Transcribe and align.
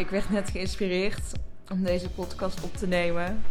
ik 0.00 0.10
werd 0.10 0.30
net 0.30 0.50
geïnspireerd 0.50 1.32
om 1.72 1.82
deze 1.82 2.10
podcast 2.10 2.64
op 2.64 2.74
te 2.74 2.86
nemen. 2.86 3.44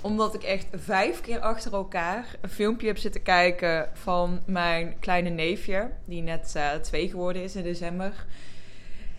Omdat 0.00 0.34
ik 0.34 0.42
echt 0.42 0.66
vijf 0.72 1.20
keer 1.20 1.40
achter 1.40 1.72
elkaar 1.72 2.36
een 2.40 2.48
filmpje 2.48 2.86
heb 2.86 2.98
zitten 2.98 3.22
kijken 3.22 3.88
van 3.92 4.40
mijn 4.44 4.94
kleine 5.00 5.28
neefje. 5.28 5.90
Die 6.04 6.22
net 6.22 6.54
uh, 6.56 6.72
twee 6.72 7.08
geworden 7.08 7.42
is 7.42 7.56
in 7.56 7.62
december. 7.62 8.26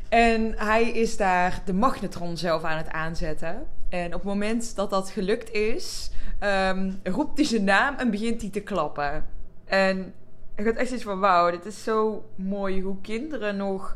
En 0.10 0.54
hij 0.58 0.90
is 0.90 1.18
daar 1.18 1.62
de 1.66 1.74
magnetron 1.74 2.38
zelf 2.38 2.64
aan 2.64 2.78
het 2.78 2.90
aanzetten. 2.90 3.68
En 3.90 4.06
op 4.06 4.14
het 4.14 4.24
moment 4.24 4.76
dat 4.76 4.90
dat 4.90 5.10
gelukt 5.10 5.52
is, 5.52 6.12
um, 6.44 7.00
roept 7.04 7.38
hij 7.38 7.48
zijn 7.48 7.64
naam 7.64 7.96
en 7.96 8.12
begint 8.12 8.42
hij 8.42 8.50
te 8.50 8.62
klappen. 8.62 9.26
En 9.66 10.14
ik 10.56 10.66
had 10.66 10.76
echt 10.76 10.92
iets 10.92 11.04
van: 11.04 11.20
wauw, 11.20 11.52
dit 11.52 11.66
is 11.66 11.84
zo 11.84 12.26
mooi 12.36 12.82
hoe 12.82 13.02
kinderen 13.02 13.56
nog 13.58 13.96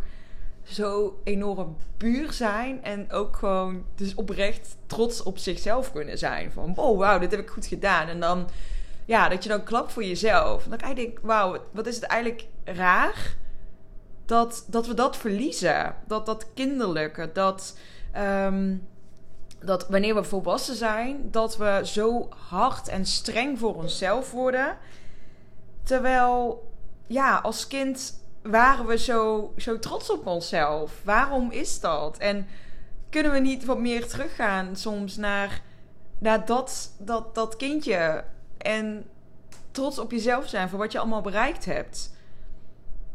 zo 0.66 1.20
enorm 1.24 1.78
puur 1.98 2.34
zijn. 2.34 2.84
En 2.84 3.12
ook 3.12 3.36
gewoon 3.36 3.86
dus 3.96 4.16
oprecht 4.16 4.78
trots 4.88 5.24
op 5.24 5.38
zichzelf 5.38 5.92
kunnen 5.92 6.18
zijn. 6.18 6.52
Van, 6.52 6.74
oh 6.76 6.98
wauw, 6.98 7.20
dit 7.20 7.32
heb 7.32 7.40
ik 7.40 7.50
goed 7.50 7.66
gedaan. 7.66 8.08
En 8.08 8.20
dan, 8.20 8.50
ja, 9.06 9.30
dat 9.30 9.44
je 9.44 9.50
dan 9.50 9.64
klapt 9.64 9.92
voor 9.92 10.04
jezelf. 10.04 10.64
En 10.64 10.70
dan 10.70 10.80
kan 10.80 10.96
denken, 10.96 11.26
wauw, 11.26 11.58
wat 11.72 11.88
is 11.88 11.96
het 11.96 12.04
eigenlijk 12.04 12.48
raar 12.64 13.36
dat, 14.26 14.66
dat 14.68 14.88
we 14.88 14.94
dat 14.94 15.18
verliezen. 15.18 15.96
Dat 16.08 16.26
dat 16.26 16.48
kinderlijke, 16.54 17.30
dat... 17.34 17.78
Um, 18.18 18.88
dat 19.60 19.88
wanneer 19.90 20.16
we 20.16 20.24
volwassen 20.24 20.76
zijn, 20.76 21.32
dat 21.32 21.58
we 21.58 21.82
zo 21.84 22.30
hard 22.50 22.88
en 22.88 23.06
streng 23.06 23.60
voor 23.60 23.76
onszelf 23.76 24.32
worden. 24.32 24.78
Terwijl, 25.84 26.68
ja, 27.08 27.38
als 27.38 27.68
kind 27.68 28.25
waren 28.46 28.86
we 28.86 28.98
zo, 28.98 29.54
zo 29.58 29.80
trots 29.80 30.10
op 30.10 30.28
onszelf? 30.28 31.02
Waarom 31.04 31.52
is 31.52 31.80
dat? 31.80 32.18
En 32.18 32.48
kunnen 33.10 33.32
we 33.32 33.40
niet 33.40 33.66
wat 33.66 33.80
meer 33.80 34.08
teruggaan 34.08 34.76
soms 34.76 35.18
naar, 35.18 35.62
naar 36.18 36.46
dat, 36.46 36.94
dat, 36.98 37.36
dat 37.36 37.56
kindje 37.56 38.24
en 38.58 39.06
trots 39.72 40.00
op 40.00 40.12
jezelf 40.12 40.48
zijn 40.48 40.70
voor 40.70 40.80
wat 40.80 40.92
je 40.92 41.00
allemaal 41.00 41.22
bereikt 41.22 41.66
hebt? 41.66 42.14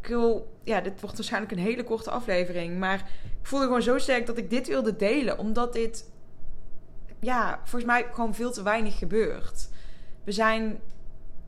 Ik 0.01 0.07
wil, 0.07 0.55
ja, 0.63 0.81
dit 0.81 1.01
wordt 1.01 1.15
waarschijnlijk 1.15 1.51
een 1.51 1.59
hele 1.59 1.83
korte 1.83 2.11
aflevering, 2.11 2.79
maar 2.79 3.09
ik 3.41 3.47
voelde 3.47 3.65
gewoon 3.65 3.81
zo 3.81 3.97
sterk 3.97 4.25
dat 4.25 4.37
ik 4.37 4.49
dit 4.49 4.67
wilde 4.67 4.95
delen, 4.95 5.37
omdat 5.37 5.73
dit, 5.73 6.09
ja, 7.19 7.59
volgens 7.63 7.91
mij 7.91 8.07
gewoon 8.11 8.35
veel 8.35 8.51
te 8.51 8.63
weinig 8.63 8.97
gebeurt. 8.97 9.69
We 10.23 10.31
zijn 10.31 10.79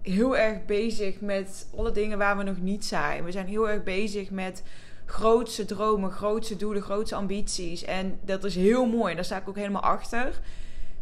heel 0.03 0.37
erg 0.37 0.65
bezig 0.65 1.21
met 1.21 1.67
alle 1.75 1.91
dingen 1.91 2.17
waar 2.17 2.37
we 2.37 2.43
nog 2.43 2.59
niet 2.59 2.85
zijn. 2.85 3.23
We 3.23 3.31
zijn 3.31 3.47
heel 3.47 3.69
erg 3.69 3.83
bezig 3.83 4.29
met 4.29 4.63
grootste 5.05 5.65
dromen, 5.65 6.11
grootste 6.11 6.55
doelen, 6.55 6.81
grootste 6.81 7.15
ambities. 7.15 7.83
En 7.83 8.19
dat 8.21 8.43
is 8.43 8.55
heel 8.55 8.85
mooi. 8.85 9.15
Daar 9.15 9.25
sta 9.25 9.37
ik 9.37 9.49
ook 9.49 9.55
helemaal 9.55 9.81
achter. 9.81 10.39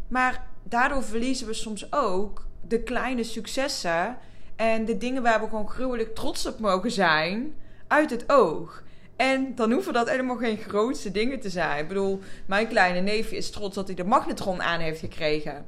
Maar 0.07 0.47
daardoor 0.63 1.03
verliezen 1.03 1.47
we 1.47 1.53
soms 1.53 1.93
ook 1.93 2.45
de 2.67 2.83
kleine 2.83 3.23
successen 3.23 4.17
en 4.55 4.85
de 4.85 4.97
dingen 4.97 5.23
waar 5.23 5.41
we 5.41 5.47
gewoon 5.47 5.69
gruwelijk 5.69 6.15
trots 6.15 6.45
op 6.45 6.59
mogen 6.59 6.91
zijn 6.91 7.53
uit 7.87 8.09
het 8.09 8.23
oog. 8.31 8.83
En 9.15 9.55
dan 9.55 9.71
hoeven 9.71 9.93
dat 9.93 10.09
helemaal 10.09 10.35
geen 10.35 10.57
grootste 10.57 11.11
dingen 11.11 11.39
te 11.39 11.49
zijn. 11.49 11.79
Ik 11.79 11.87
bedoel, 11.87 12.19
mijn 12.45 12.67
kleine 12.67 12.99
neefje 12.99 13.37
is 13.37 13.49
trots 13.49 13.75
dat 13.75 13.87
hij 13.87 13.95
de 13.95 14.03
magnetron 14.03 14.61
aan 14.61 14.79
heeft 14.79 14.99
gekregen. 14.99 15.65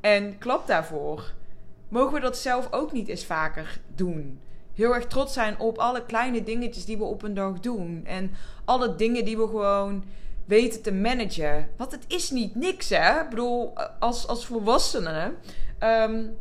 En 0.00 0.38
klap 0.38 0.66
daarvoor 0.66 1.32
mogen 1.88 2.12
we 2.14 2.20
dat 2.20 2.38
zelf 2.38 2.72
ook 2.72 2.92
niet 2.92 3.08
eens 3.08 3.24
vaker 3.24 3.80
doen? 3.94 4.40
Heel 4.74 4.94
erg 4.94 5.06
trots 5.06 5.32
zijn 5.32 5.58
op 5.58 5.78
alle 5.78 6.04
kleine 6.04 6.42
dingetjes 6.42 6.84
die 6.84 6.98
we 6.98 7.04
op 7.04 7.22
een 7.22 7.34
dag 7.34 7.60
doen. 7.60 8.02
En 8.04 8.30
alle 8.64 8.94
dingen 8.94 9.24
die 9.24 9.36
we 9.36 9.46
gewoon 9.46 10.04
weten 10.44 10.82
te 10.82 10.92
managen. 10.92 11.68
Want 11.76 11.92
het 11.92 12.04
is 12.06 12.30
niet 12.30 12.54
niks, 12.54 12.88
hè? 12.88 13.20
Ik 13.20 13.28
bedoel, 13.28 13.72
als, 13.98 14.26
als 14.26 14.46
volwassenen. 14.46 15.36
Um, 15.80 16.36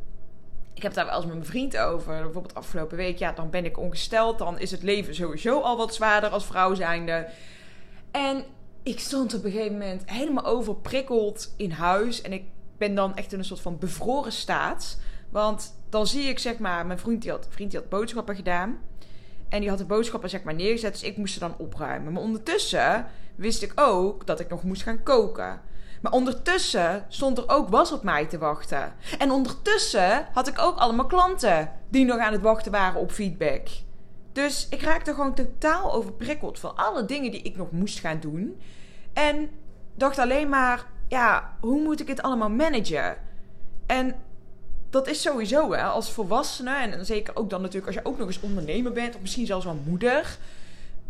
ik 0.73 0.84
heb 0.84 0.94
daar 0.94 1.06
wel 1.06 1.16
eens 1.16 1.25
met 1.25 1.34
mijn 1.34 1.45
vriend 1.45 1.78
over. 1.78 2.24
Bijvoorbeeld 2.24 2.56
afgelopen 2.56 2.97
week. 2.97 3.18
Ja, 3.18 3.31
dan 3.31 3.50
ben 3.50 3.66
ik 3.66 3.78
ongesteld. 3.78 4.38
Dan 4.38 4.59
is 4.59 4.72
het 4.72 4.84
leven 4.84 5.16
sowieso 5.16 5.59
al 5.59 5.78
wat 5.78 5.94
zwaarder 5.94 6.29
als 6.29 6.46
vrouw 6.46 6.74
zijnde. 6.74 7.28
En 8.12 8.44
ik 8.84 9.00
stond 9.00 9.34
op 9.34 9.44
een 9.44 9.52
gegeven 9.52 9.78
moment 9.78 10.02
helemaal 10.06 10.46
overprikkeld 10.46 11.53
in 11.58 11.72
huis. 11.72 12.22
En 12.22 12.34
ik 12.34 12.44
ben 12.78 12.96
dan 12.96 13.16
echt 13.16 13.34
in 13.34 13.40
een 13.40 13.46
soort 13.46 13.62
van 13.62 13.79
bevroren 13.79 14.31
staat. 14.31 15.00
Want 15.30 15.80
dan 15.90 16.08
zie 16.08 16.30
ik 16.30 16.40
zeg 16.40 16.58
maar, 16.58 16.86
mijn 16.86 17.00
vriend 17.00 17.22
die 17.22 17.32
had, 17.32 17.48
vriend 17.50 17.72
die 17.72 17.80
had 17.80 17.90
boodschappen 17.90 18.36
gedaan. 18.36 18.80
En 19.50 19.60
die 19.60 19.70
had 19.70 19.78
de 19.78 19.86
boodschappen 19.86 20.30
zeg 20.30 20.44
maar 20.44 20.54
neergezet, 20.54 20.92
dus 20.92 21.04
ik 21.04 21.18
moest 21.18 21.34
ze 21.34 21.40
dan 21.40 21.56
opruimen. 21.58 22.14
Maar 22.14 22.22
ondertussen 22.22 23.06
wist 23.36 23.64
ik 23.64 23.72
ook 23.76 24.26
dat 24.26 24.40
ik 24.40 24.50
nog 24.50 24.64
moest 24.64 24.84
gaan 24.84 25.04
koken. 25.04 25.62
Maar 26.02 26.12
ondertussen 26.12 27.06
stond 27.08 27.38
er 27.38 27.50
ook 27.50 27.70
was 27.70 27.92
op 27.92 28.04
mij 28.04 28.26
te 28.26 28.38
wachten. 28.38 28.94
En 29.18 29.32
ondertussen 29.32 30.28
had 30.34 30.48
ik 30.48 30.60
ook 30.60 30.78
allemaal 30.78 31.06
klanten 31.06 31.72
die 31.90 32.06
nog 32.06 32.18
aan 32.18 32.32
het 32.32 32.42
wachten 32.42 32.72
waren 32.72 33.02
op 33.02 33.12
feedback. 33.12 33.68
Dus 34.32 34.68
ik 34.70 34.82
raakte 34.82 35.14
gewoon 35.14 35.34
totaal 35.34 35.94
overprikkeld 35.94 36.59
van 36.59 36.76
alle 36.76 37.06
dingen 37.06 37.32
die 37.32 37.42
ik 37.42 37.58
nog 37.58 37.72
moest 37.72 38.00
gaan 38.00 38.20
doen. 38.20 38.62
En 39.14 39.50
dacht 39.96 40.20
alleen 40.20 40.50
maar, 40.50 40.86
ja, 41.08 41.58
hoe 41.59 41.82
moet 41.82 42.00
ik 42.00 42.08
het 42.08 42.22
allemaal 42.22 42.50
managen? 42.50 43.18
En 43.86 44.16
dat 44.97 45.08
is 45.08 45.22
sowieso 45.22 45.74
hè, 45.74 45.84
als 45.84 46.12
volwassene. 46.12 46.75
En 46.75 47.06
zeker 47.06 47.35
ook 47.35 47.50
dan 47.50 47.62
natuurlijk 47.62 47.88
als 47.88 47.96
je 47.96 48.09
ook 48.09 48.18
nog 48.18 48.28
eens 48.28 48.40
ondernemer 48.40 48.91
bent. 48.91 49.16
Of 49.16 49.22
misschien 49.22 49.46
zelfs 49.46 49.66
wel 49.66 49.80
moeder. 49.85 50.38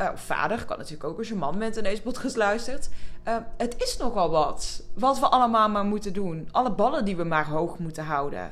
Uh, 0.01 0.09
of 0.13 0.21
vader, 0.21 0.65
kan 0.65 0.77
natuurlijk 0.77 1.09
ook 1.09 1.17
als 1.17 1.27
je 1.27 1.35
man 1.35 1.59
bent 1.59 1.77
en 1.77 1.83
deze 1.83 2.01
podcast 2.01 2.35
luistert. 2.35 2.89
Uh, 3.27 3.35
het 3.57 3.75
is 3.77 3.97
nogal 3.97 4.29
wat. 4.29 4.83
Wat 4.93 5.19
we 5.19 5.27
allemaal 5.27 5.69
maar 5.69 5.85
moeten 5.85 6.13
doen. 6.13 6.47
Alle 6.51 6.71
ballen 6.71 7.05
die 7.05 7.15
we 7.15 7.23
maar 7.23 7.47
hoog 7.47 7.77
moeten 7.77 8.03
houden. 8.03 8.51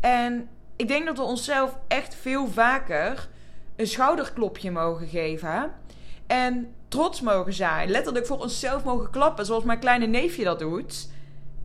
En 0.00 0.48
ik 0.76 0.88
denk 0.88 1.06
dat 1.06 1.16
we 1.16 1.22
onszelf 1.22 1.78
echt 1.88 2.14
veel 2.14 2.48
vaker 2.48 3.28
een 3.76 3.86
schouderklopje 3.86 4.70
mogen 4.70 5.06
geven. 5.06 5.72
En 6.26 6.74
trots 6.88 7.20
mogen 7.20 7.52
zijn. 7.52 7.90
Letterlijk 7.90 8.26
voor 8.26 8.38
onszelf 8.38 8.84
mogen 8.84 9.10
klappen, 9.10 9.46
zoals 9.46 9.64
mijn 9.64 9.78
kleine 9.78 10.06
neefje 10.06 10.44
dat 10.44 10.58
doet. 10.58 11.08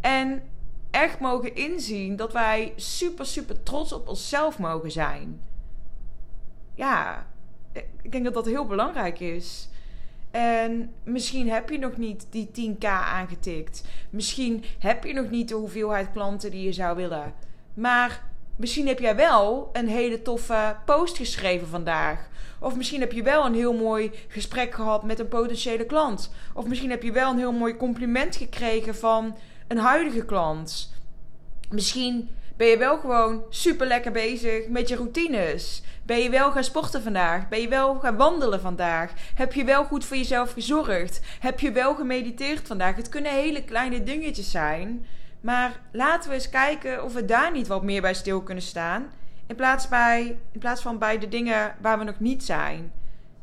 En 0.02 0.44
echt 0.94 1.20
mogen 1.20 1.56
inzien 1.56 2.16
dat 2.16 2.34
wij 2.34 2.74
super, 2.76 3.26
super 3.26 3.64
trots 3.64 3.94
op 3.94 4.08
onszelf 4.08 4.60
mogen 4.60 4.92
zijn. 4.92 5.42
Ja, 6.76 7.28
ik 8.02 8.12
denk 8.12 8.24
dat 8.24 8.34
dat 8.34 8.46
heel 8.46 8.66
belangrijk 8.66 9.20
is. 9.20 9.70
En 10.32 10.94
misschien 11.04 11.50
heb 11.50 11.70
je 11.70 11.78
nog 11.78 11.98
niet 11.98 12.28
die 12.30 12.76
10k 12.78 12.86
aangetikt. 12.88 13.84
Misschien 14.10 14.64
heb 14.80 15.04
je 15.04 15.14
nog 15.14 15.30
niet 15.30 15.50
de 15.50 15.56
hoeveelheid 15.56 16.12
klanten 16.12 16.52
die 16.52 16.64
je 16.64 16.74
zou 16.74 16.96
willen. 16.96 17.34
Maar 17.74 18.24
misschien 18.56 18.88
heb 18.88 19.00
jij 19.00 19.16
wel 19.16 19.70
een 19.74 19.88
hele 19.88 20.22
toffe 20.22 20.76
post 20.86 21.18
geschreven 21.18 21.68
vandaag. 21.68 22.30
Of 22.60 22.76
misschien 22.76 23.00
heb 23.00 23.12
je 23.12 23.24
wel 23.24 23.46
een 23.46 23.56
heel 23.56 23.74
mooi 23.74 24.12
gesprek 24.28 24.74
gehad 24.74 25.04
met 25.04 25.20
een 25.20 25.28
potentiële 25.28 25.86
klant. 25.86 26.32
Of 26.54 26.68
misschien 26.68 26.90
heb 26.90 27.04
je 27.04 27.12
wel 27.12 27.32
een 27.32 27.38
heel 27.38 27.52
mooi 27.52 27.78
compliment 27.78 28.36
gekregen 28.36 28.96
van 28.96 29.36
een 29.74 29.84
huidige 29.84 30.26
klant. 30.26 30.94
Misschien 31.70 32.30
ben 32.58 32.68
je 32.68 32.78
wel 32.78 32.98
gewoon 32.98 33.44
super 33.50 33.88
lekker 33.88 34.12
bezig 34.12 34.68
met 34.68 34.90
je 34.90 34.96
routines. 34.96 35.84
Ben 36.04 36.20
je 36.20 36.30
wel 36.30 36.52
gaan 36.52 36.64
sporten 36.64 37.04
vandaag? 37.04 37.50
Ben 37.50 37.62
je 37.62 37.68
wel 37.68 38.00
gaan 38.00 38.18
wandelen 38.18 38.62
vandaag? 38.62 39.12
Heb 39.36 39.54
je 39.54 39.64
wel 39.64 39.84
goed 39.84 40.06
voor 40.06 40.18
jezelf 40.18 40.54
gezorgd? 40.54 41.22
Heb 41.40 41.60
je 41.60 41.72
wel 41.72 41.96
gemediteerd 41.96 42.68
vandaag? 42.68 42.96
Het 42.96 43.10
kunnen 43.10 43.32
hele 43.32 43.64
kleine 43.64 44.04
dingetjes 44.04 44.52
zijn. 44.52 45.06
Maar 45.42 45.80
laten 45.92 46.30
we 46.30 46.36
eens 46.36 46.50
kijken 46.50 47.04
of 47.04 47.14
we 47.14 47.26
daar 47.26 47.52
niet 47.52 47.68
wat 47.68 47.84
meer 47.84 48.02
bij 48.02 48.14
stil 48.14 48.42
kunnen 48.42 48.64
staan. 48.64 49.12
In 49.48 49.56
plaats, 49.56 49.88
bij, 49.88 50.38
in 50.52 50.60
plaats 50.60 50.82
van 50.82 50.98
bij 50.98 51.20
de 51.20 51.28
dingen 51.28 51.76
waar 51.82 51.98
we 51.98 52.04
nog 52.04 52.20
niet 52.20 52.44
zijn. 52.44 52.92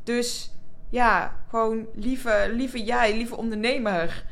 Dus 0.03 0.51
ja, 0.89 1.35
gewoon 1.49 1.85
lieve, 1.95 2.51
lieve 2.51 2.83
jij, 2.83 3.13
lieve 3.13 3.37
ondernemer 3.37 4.25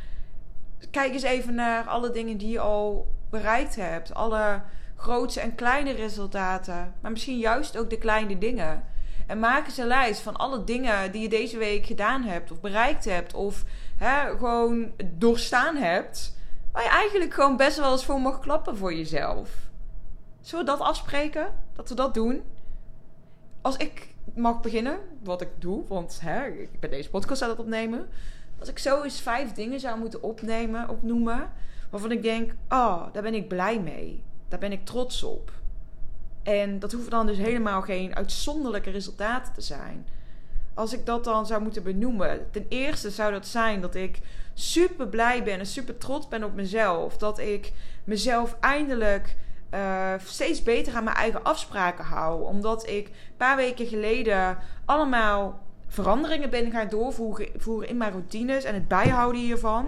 kijk 0.92 1.14
eens 1.14 1.24
even 1.24 1.56
naar 1.56 1.84
alle 1.84 2.12
dingen 2.12 2.38
die 2.38 2.50
je 2.50 2.60
al 2.60 3.08
bereikt 3.30 3.76
hebt. 3.76 4.14
Alle 4.14 4.62
grootse 4.96 5.40
en 5.40 5.56
kleine 5.56 5.92
resultaten. 5.92 6.94
Maar 7.02 7.12
misschien 7.12 7.38
juist 7.38 7.78
ook 7.78 7.90
de 7.90 7.98
kleine 7.98 8.38
dingen. 8.38 8.84
En 9.28 9.40
maak 9.40 9.66
eens 9.66 9.78
een 9.78 9.88
lijst 9.88 10.22
van 10.22 10.36
alle 10.36 10.64
dingen 10.64 11.12
die 11.12 11.22
je 11.22 11.30
deze 11.30 11.58
week 11.58 11.86
gedaan 11.86 12.24
hebt. 12.24 12.52
Of 12.52 12.60
bereikt 12.60 13.06
hebt. 13.06 13.34
Of 13.34 13.64
hè, 13.98 14.38
gewoon 14.38 14.92
doorstaan 15.14 15.76
hebt. 15.76 16.38
Waar 16.72 16.84
je 16.84 16.90
eigenlijk 16.90 17.34
gewoon 17.34 17.58
best 17.58 17.78
wel 17.78 17.92
eens 17.92 18.06
voor 18.06 18.22
mag 18.22 18.40
klappen 18.40 18.78
voor 18.78 18.94
jezelf. 18.94 19.50
Zullen 20.42 20.66
we 20.66 20.72
dat 20.72 20.80
afspreken? 20.80 21.48
Dat 21.74 21.90
we 21.90 21.96
dat 21.96 22.14
doen? 22.14 22.44
Als 23.62 23.78
ik 23.78 24.08
mag 24.36 24.62
beginnen, 24.62 25.00
wat 25.24 25.42
ik 25.42 25.50
doe, 25.58 25.88
want 25.88 26.20
hè, 26.22 26.48
ik 26.48 26.80
ben 26.80 26.90
deze 26.90 27.10
podcast 27.10 27.42
aan 27.42 27.50
het 27.50 27.60
opnemen. 27.60 28.10
Als 28.60 28.70
ik 28.70 28.80
zo 28.80 29.04
eens 29.04 29.22
vijf 29.22 29.52
dingen 29.52 29.80
zou 29.80 30.00
moeten 30.00 30.24
opnemen, 30.24 30.90
opnoemen, 30.90 31.52
waarvan 31.90 32.12
ik 32.12 32.22
denk, 32.22 32.52
oh, 32.70 33.14
daar 33.14 33.24
ben 33.24 33.34
ik 33.34 33.48
blij 33.48 33.80
mee. 33.80 34.24
Daar 34.48 34.60
ben 34.60 34.72
ik 34.72 34.86
trots 34.86 35.24
op. 35.24 35.52
En 36.44 36.80
dat 36.80 36.92
hoeven 36.92 37.12
dan 37.12 37.26
dus 37.26 37.38
helemaal 37.38 37.82
geen 37.82 38.16
uitzonderlijke 38.16 38.90
resultaten 38.90 39.54
te 39.54 39.62
zijn. 39.62 40.06
als 40.74 40.94
ik 40.94 41.06
dat 41.06 41.24
dan 41.24 41.46
zou 41.46 41.62
moeten 41.62 41.84
benoemen. 41.84 42.52
Ten 42.52 42.66
eerste 42.70 43.10
zou 43.10 43.32
dat 43.32 43.48
zijn 43.48 43.82
dat 43.82 43.96
ik 43.96 44.20
super 44.54 45.08
blij 45.08 45.44
ben 45.44 45.60
en 45.60 45.66
super 45.66 45.98
trots 45.98 46.28
ben 46.28 46.44
op 46.44 46.54
mezelf. 46.54 47.18
Dat 47.18 47.40
ik 47.40 47.72
mezelf 48.04 48.58
eindelijk 48.60 49.36
uh, 49.74 50.14
steeds 50.26 50.64
beter 50.64 50.96
aan 50.96 51.04
mijn 51.04 51.16
eigen 51.16 51.44
afspraken 51.44 52.06
hou. 52.06 52.44
Omdat 52.44 52.88
ik 52.88 53.08
een 53.08 53.38
paar 53.38 53.56
weken 53.56 53.88
geleden 53.88 54.58
allemaal 54.86 55.60
veranderingen 55.90 56.50
ben 56.50 56.72
gaan 56.72 56.90
doorvoeren 56.90 57.88
in 57.88 57.98
mijn 57.98 58.12
routines 58.12 58.64
en 58.64 58.74
het 58.74 58.88
bijhouden 58.88 59.42
hiervan. 59.42 59.88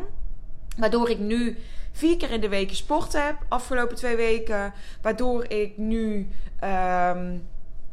Waardoor 0.78 1.10
ik 1.10 1.20
nu 1.20 1.58
vier 1.92 2.18
keer 2.18 2.32
in 2.32 2.42
de 2.42 2.50
week 2.50 2.74
sport 2.74 3.14
heb, 3.14 3.36
afgelopen 3.48 3.96
twee 3.96 4.16
weken. 4.16 4.74
Waardoor 5.02 5.52
ik 5.52 5.78
nu 5.78 6.28
um, 6.64 7.48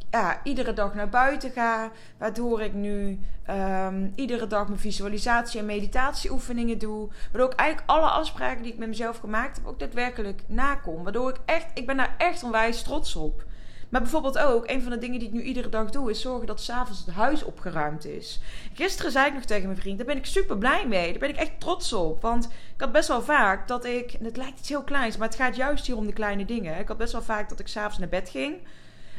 ja, 0.09 0.39
iedere 0.43 0.73
dag 0.73 0.93
naar 0.93 1.09
buiten 1.09 1.51
ga. 1.51 1.91
Waardoor 2.17 2.61
ik 2.61 2.73
nu 2.73 3.19
um, 3.49 4.11
iedere 4.15 4.47
dag 4.47 4.67
mijn 4.67 4.79
visualisatie- 4.79 5.59
en 5.59 5.65
meditatieoefeningen 5.65 6.77
doe. 6.77 7.09
Waardoor 7.31 7.51
ik 7.51 7.59
eigenlijk 7.59 7.89
alle 7.89 8.09
afspraken 8.09 8.63
die 8.63 8.71
ik 8.71 8.77
met 8.79 8.87
mezelf 8.87 9.17
gemaakt 9.17 9.57
heb 9.57 9.67
ook 9.67 9.79
daadwerkelijk 9.79 10.41
nakom. 10.47 11.03
Waardoor 11.03 11.29
ik 11.29 11.37
echt, 11.45 11.65
ik 11.73 11.85
ben 11.85 11.97
daar 11.97 12.15
echt 12.17 12.43
onwijs 12.43 12.83
trots 12.83 13.15
op. 13.15 13.43
Maar 13.89 14.01
bijvoorbeeld 14.01 14.37
ook, 14.37 14.69
een 14.69 14.81
van 14.81 14.91
de 14.91 14.97
dingen 14.97 15.19
die 15.19 15.27
ik 15.27 15.33
nu 15.33 15.41
iedere 15.41 15.69
dag 15.69 15.89
doe, 15.89 16.09
is 16.09 16.21
zorgen 16.21 16.47
dat 16.47 16.61
s'avonds 16.61 17.05
het 17.05 17.15
huis 17.15 17.43
opgeruimd 17.43 18.05
is. 18.05 18.39
Gisteren 18.73 19.11
zei 19.11 19.27
ik 19.27 19.33
nog 19.33 19.43
tegen 19.43 19.67
mijn 19.67 19.79
vriend, 19.79 19.97
daar 19.97 20.07
ben 20.07 20.17
ik 20.17 20.25
super 20.25 20.57
blij 20.57 20.87
mee. 20.87 21.09
Daar 21.09 21.19
ben 21.19 21.29
ik 21.29 21.35
echt 21.35 21.59
trots 21.59 21.93
op. 21.93 22.21
Want 22.21 22.45
ik 22.45 22.81
had 22.81 22.91
best 22.91 23.07
wel 23.07 23.21
vaak 23.21 23.67
dat 23.67 23.85
ik, 23.85 24.13
en 24.13 24.25
het 24.25 24.37
lijkt 24.37 24.59
iets 24.59 24.69
heel 24.69 24.83
kleins, 24.83 25.17
maar 25.17 25.27
het 25.27 25.37
gaat 25.37 25.55
juist 25.55 25.85
hier 25.85 25.97
om 25.97 26.05
de 26.05 26.13
kleine 26.13 26.45
dingen. 26.45 26.79
Ik 26.79 26.87
had 26.87 26.97
best 26.97 27.11
wel 27.11 27.21
vaak 27.21 27.49
dat 27.49 27.59
ik 27.59 27.67
s'avonds 27.67 27.97
naar 27.97 28.09
bed 28.09 28.29
ging. 28.29 28.55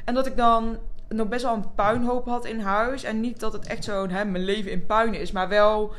En 0.05 0.15
dat 0.15 0.27
ik 0.27 0.37
dan 0.37 0.79
nog 1.09 1.29
best 1.29 1.45
wel 1.45 1.55
een 1.55 1.75
puinhoop 1.75 2.27
had 2.27 2.45
in 2.45 2.61
huis. 2.61 3.03
En 3.03 3.21
niet 3.21 3.41
dat 3.41 3.53
het 3.53 3.67
echt 3.67 3.85
zo'n, 3.85 4.09
mijn 4.09 4.45
leven 4.45 4.71
in 4.71 4.87
puin 4.87 5.15
is, 5.15 5.33
maar 5.33 5.49
wel 5.49 5.95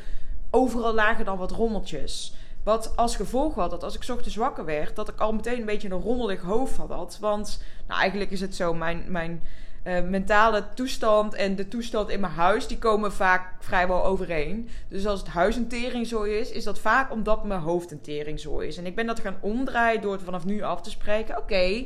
overal 0.52 0.94
lagen 0.94 1.26
dan 1.26 1.38
wat 1.38 1.52
rommeltjes. 1.52 2.34
Wat 2.63 2.94
als 2.96 3.16
gevolg 3.16 3.56
had 3.56 3.69
dat 3.69 3.84
als 3.84 3.96
ik 3.96 4.10
ochtends 4.10 4.36
wakker 4.36 4.66
werd, 4.66 4.96
dat 4.96 5.10
ik 5.10 5.19
al 5.19 5.34
meteen 5.34 5.60
een 5.60 5.66
beetje 5.66 5.90
een 5.90 6.02
rommelig 6.02 6.42
hoofd 6.42 6.78
had. 6.78 7.18
Want 7.19 7.63
nou, 7.88 8.00
eigenlijk 8.00 8.31
is 8.31 8.42
het 8.42 8.56
zo, 8.56 8.74
mijn, 8.74 9.04
mijn 9.08 9.42
uh, 9.84 10.02
mentale 10.02 10.63
toestand 10.74 11.34
en 11.34 11.56
de 11.56 11.68
toestand 11.68 12.10
in 12.10 12.19
mijn 12.19 12.34
huis, 12.34 12.68
die 12.68 12.78
komen 12.78 13.13
vaak 13.13 13.54
vrijwel 13.60 14.06
overeen. 14.06 14.69
Dus 14.88 15.06
als 15.06 15.19
het 15.19 15.30
huis 15.30 15.56
een 15.56 15.68
teringzooi 15.68 16.34
is, 16.34 16.52
is 16.52 16.63
dat 16.63 16.80
vaak 16.80 17.12
omdat 17.12 17.44
mijn 17.44 17.60
hoofd 17.60 17.92
een 17.92 18.02
teringzooi 18.02 18.68
is. 18.68 18.78
En 18.78 18.86
ik 18.86 18.96
ben 18.96 19.06
dat 19.06 19.19
gaan 19.19 19.38
omdraaien 19.40 20.02
door 20.02 20.12
het 20.12 20.22
vanaf 20.24 20.46
nu 20.46 20.62
af 20.62 20.81
te 20.81 20.90
spreken. 20.90 21.38
Oké, 21.38 21.86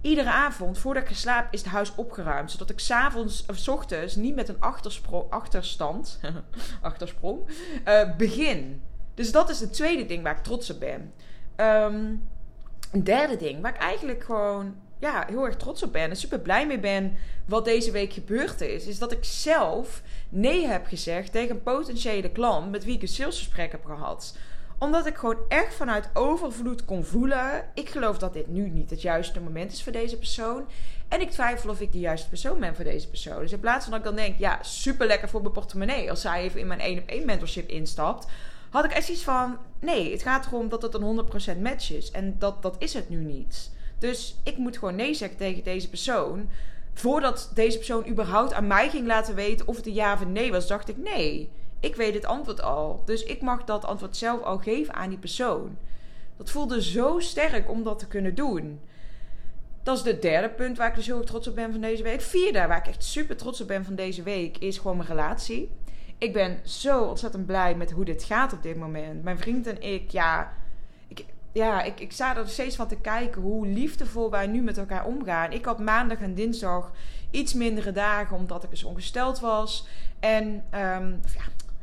iedere 0.00 0.30
avond 0.30 0.78
voordat 0.78 1.10
ik 1.10 1.16
slaap 1.16 1.52
is 1.52 1.60
het 1.60 1.70
huis 1.70 1.94
opgeruimd. 1.94 2.50
Zodat 2.50 2.70
ik 2.70 2.78
s'avonds 2.78 3.44
of 3.48 3.56
s 3.56 3.68
ochtends 3.68 4.16
niet 4.16 4.34
met 4.34 4.48
een 4.48 4.60
achterstand, 5.28 6.20
achtersprong, 6.80 7.40
uh, 7.88 8.16
begin. 8.16 8.82
Dus 9.18 9.32
dat 9.32 9.50
is 9.50 9.60
het 9.60 9.72
tweede 9.72 10.06
ding 10.06 10.22
waar 10.22 10.36
ik 10.36 10.42
trots 10.42 10.70
op 10.70 10.80
ben. 10.80 11.12
Um, 11.56 12.28
een 12.92 13.04
derde 13.04 13.36
ding 13.36 13.62
waar 13.62 13.74
ik 13.74 13.80
eigenlijk 13.80 14.24
gewoon 14.24 14.74
ja, 14.98 15.24
heel 15.28 15.44
erg 15.44 15.56
trots 15.56 15.82
op 15.82 15.92
ben 15.92 16.10
en 16.10 16.16
super 16.16 16.40
blij 16.40 16.66
mee 16.66 16.78
ben 16.78 17.16
wat 17.46 17.64
deze 17.64 17.90
week 17.90 18.12
gebeurd 18.12 18.60
is, 18.60 18.86
is 18.86 18.98
dat 18.98 19.12
ik 19.12 19.24
zelf 19.24 20.02
nee 20.28 20.66
heb 20.66 20.86
gezegd 20.86 21.32
tegen 21.32 21.54
een 21.54 21.62
potentiële 21.62 22.30
klant 22.30 22.70
met 22.70 22.84
wie 22.84 22.94
ik 22.94 23.02
een 23.02 23.08
salesgesprek 23.08 23.72
heb 23.72 23.84
gehad 23.84 24.36
omdat 24.78 25.06
ik 25.06 25.16
gewoon 25.16 25.38
echt 25.48 25.74
vanuit 25.74 26.10
overvloed 26.12 26.84
kon 26.84 27.04
voelen. 27.04 27.64
Ik 27.74 27.88
geloof 27.88 28.18
dat 28.18 28.32
dit 28.32 28.48
nu 28.48 28.68
niet 28.68 28.90
het 28.90 29.02
juiste 29.02 29.40
moment 29.40 29.72
is 29.72 29.82
voor 29.82 29.92
deze 29.92 30.16
persoon. 30.16 30.68
En 31.08 31.20
ik 31.20 31.30
twijfel 31.30 31.70
of 31.70 31.80
ik 31.80 31.92
de 31.92 31.98
juiste 31.98 32.28
persoon 32.28 32.60
ben 32.60 32.74
voor 32.74 32.84
deze 32.84 33.08
persoon. 33.08 33.40
Dus 33.40 33.52
in 33.52 33.60
plaats 33.60 33.82
van 33.84 33.90
dat 33.90 34.00
ik 34.00 34.06
dan 34.06 34.16
denk, 34.16 34.38
ja, 34.38 34.58
super 34.62 35.06
lekker 35.06 35.28
voor 35.28 35.40
mijn 35.40 35.52
portemonnee. 35.52 36.10
Als 36.10 36.20
zij 36.20 36.42
even 36.42 36.60
in 36.60 36.66
mijn 36.66 36.80
één 36.80 36.98
op 36.98 37.08
één 37.08 37.26
mentorship 37.26 37.68
instapt 37.68 38.26
had 38.70 38.84
ik 38.84 38.92
echt 38.92 39.08
iets 39.08 39.22
van: 39.22 39.56
nee, 39.80 40.12
het 40.12 40.22
gaat 40.22 40.46
erom 40.46 40.68
dat 40.68 40.82
het 40.82 40.94
een 40.94 41.26
100% 41.56 41.60
match 41.60 41.92
is. 41.92 42.10
En 42.10 42.36
dat, 42.38 42.62
dat 42.62 42.76
is 42.78 42.94
het 42.94 43.08
nu 43.08 43.16
niet. 43.16 43.70
Dus 43.98 44.36
ik 44.42 44.56
moet 44.56 44.78
gewoon 44.78 44.96
nee 44.96 45.14
zeggen 45.14 45.38
tegen 45.38 45.64
deze 45.64 45.88
persoon. 45.88 46.48
Voordat 46.94 47.50
deze 47.54 47.76
persoon 47.76 48.08
überhaupt 48.08 48.52
aan 48.52 48.66
mij 48.66 48.88
ging 48.88 49.06
laten 49.06 49.34
weten 49.34 49.68
of 49.68 49.76
het 49.76 49.86
een 49.86 49.94
ja 49.94 50.12
of 50.12 50.20
een 50.20 50.32
nee 50.32 50.50
was, 50.50 50.66
dacht 50.66 50.88
ik: 50.88 50.96
nee, 50.96 51.50
ik 51.80 51.96
weet 51.96 52.14
het 52.14 52.24
antwoord 52.24 52.62
al. 52.62 53.02
Dus 53.04 53.24
ik 53.24 53.40
mag 53.40 53.64
dat 53.64 53.84
antwoord 53.84 54.16
zelf 54.16 54.42
al 54.42 54.58
geven 54.58 54.94
aan 54.94 55.08
die 55.08 55.18
persoon. 55.18 55.76
Dat 56.36 56.50
voelde 56.50 56.82
zo 56.82 57.18
sterk 57.18 57.70
om 57.70 57.82
dat 57.82 57.98
te 57.98 58.06
kunnen 58.06 58.34
doen. 58.34 58.80
Dat 59.82 59.98
is 59.98 60.04
het 60.04 60.22
derde 60.22 60.48
punt 60.48 60.76
waar 60.76 60.88
ik 60.88 60.94
dus 60.94 61.06
heel 61.06 61.24
trots 61.24 61.48
op 61.48 61.54
ben 61.54 61.72
van 61.72 61.80
deze 61.80 62.02
week. 62.02 62.20
Vierde, 62.20 62.66
waar 62.66 62.78
ik 62.78 62.86
echt 62.86 63.04
super 63.04 63.36
trots 63.36 63.60
op 63.60 63.66
ben 63.68 63.84
van 63.84 63.94
deze 63.94 64.22
week, 64.22 64.58
is 64.58 64.78
gewoon 64.78 64.96
mijn 64.96 65.08
relatie 65.08 65.70
ik 66.18 66.32
ben 66.32 66.60
zo 66.64 67.02
ontzettend 67.02 67.46
blij 67.46 67.74
met 67.74 67.90
hoe 67.90 68.04
dit 68.04 68.24
gaat 68.24 68.52
op 68.52 68.62
dit 68.62 68.76
moment. 68.76 69.22
Mijn 69.22 69.38
vriend 69.38 69.66
en 69.66 69.82
ik, 69.82 70.10
ja, 70.10 70.52
ik, 71.08 71.24
ja, 71.52 71.82
ik, 71.82 72.00
ik 72.00 72.12
sta 72.12 72.36
er 72.36 72.48
steeds 72.48 72.76
van 72.76 72.88
te 72.88 72.96
kijken 72.96 73.42
hoe 73.42 73.66
liefdevol 73.66 74.30
wij 74.30 74.46
nu 74.46 74.62
met 74.62 74.78
elkaar 74.78 75.06
omgaan. 75.06 75.52
Ik 75.52 75.64
had 75.64 75.78
maandag 75.78 76.18
en 76.18 76.34
dinsdag 76.34 76.92
iets 77.30 77.54
mindere 77.54 77.92
dagen 77.92 78.36
omdat 78.36 78.64
ik 78.64 78.70
dus 78.70 78.84
ongesteld 78.84 79.40
was. 79.40 79.86
En 80.20 80.44
um, 80.74 81.20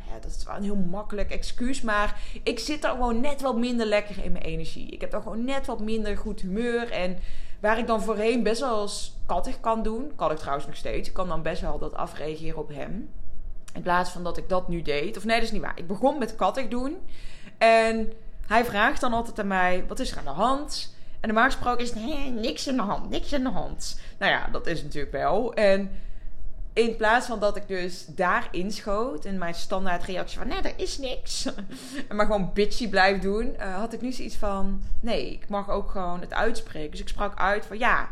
ja, 0.08 0.22
dat 0.22 0.36
is 0.38 0.44
wel 0.46 0.56
een 0.56 0.64
heel 0.64 0.76
makkelijk 0.76 1.32
excuus. 1.32 1.82
Maar 1.82 2.22
ik 2.44 2.60
zit 2.60 2.84
er 2.84 2.90
gewoon 2.90 3.20
net 3.20 3.42
wat 3.42 3.58
minder 3.58 3.86
lekker 3.86 4.24
in 4.24 4.32
mijn 4.32 4.44
energie. 4.44 4.90
Ik 4.90 5.02
heb 5.02 5.12
dan 5.12 5.22
gewoon 5.22 5.46
net 5.46 5.66
wat 5.66 5.80
minder 5.80 6.18
goed 6.18 6.42
humeur. 6.42 6.92
En 6.92 7.18
waar 7.60 7.78
ik 7.78 7.88
dan 7.88 8.02
voorheen 8.02 8.44
best 8.44 8.62
wel 8.62 8.82
eens 8.82 9.18
kattig 9.26 9.60
kan 9.60 9.84
doen. 9.84 10.12
Kan 10.16 10.32
ik 10.32 10.38
trouwens 10.38 10.66
nog 10.66 10.76
steeds. 10.76 11.08
Ik 11.08 11.14
kan 11.14 11.28
dan 11.28 11.42
best 11.42 11.62
wel 11.62 11.80
dat 11.80 11.94
afreageren 11.94 12.60
op 12.60 12.70
hem. 12.70 13.10
In 13.76 13.82
plaats 13.82 14.10
van 14.10 14.24
dat 14.24 14.38
ik 14.38 14.50
dat 14.50 14.68
nu 14.68 14.82
deed. 14.82 15.18
Of 15.18 15.26
nee, 15.26 15.36
dat 15.36 15.46
is 15.46 15.52
niet 15.52 15.62
waar. 15.62 15.80
Ik 15.80 15.88
begon 15.88 16.18
met 16.18 16.36
kattig 16.36 16.68
doen. 16.68 16.98
En 17.58 18.14
hij 18.48 18.66
vraagt 18.66 19.02
dan 19.02 19.14
altijd 19.14 19.40
aan 19.40 19.48
mij: 19.48 19.84
wat 19.88 20.00
is 20.00 20.12
er 20.12 20.18
aan 20.18 20.24
de 20.24 20.30
hand? 20.30 20.94
En 21.20 21.28
normaal 21.28 21.50
gesproken 21.50 21.84
is 21.84 21.94
niks 22.32 22.70
aan 22.70 22.76
de 22.76 22.82
hand, 22.82 23.10
niks 23.10 23.34
aan 23.34 23.44
de 23.44 23.50
hand. 23.50 24.00
Nou 24.18 24.32
ja, 24.32 24.48
dat 24.52 24.68
is 24.68 24.84
natuurlijk 24.84 25.12
wel. 25.12 25.54
En 25.54 25.92
in 26.74 26.96
plaats 26.96 27.28
van 27.28 27.40
dat 27.40 27.56
ik 27.56 27.68
dus 27.68 28.06
daar 28.06 28.48
inschoot 28.52 29.26
en 29.26 29.38
mijn 29.38 29.54
standaard 29.54 30.04
reactie 30.04 30.38
van 30.38 30.48
nee, 30.48 30.62
er 30.62 30.74
is 30.78 30.98
niks. 30.98 31.46
en 32.08 32.16
maar 32.16 32.26
gewoon 32.26 32.52
bitchy 32.54 32.90
blijf 32.90 33.22
doen, 33.22 33.56
uh, 33.60 33.76
had 33.76 33.94
ik 33.94 34.02
nu 34.02 34.12
zoiets 34.12 34.36
van 34.36 34.82
nee, 35.00 35.32
ik 35.32 35.50
mag 35.50 35.70
ook 35.70 35.92
gewoon 35.92 36.22
het 36.22 36.34
uitspreken. 36.34 36.92
Dus 36.92 37.00
ik 37.00 37.08
sprak 37.08 37.40
uit 37.40 37.66
van 37.66 37.78
ja, 37.78 38.10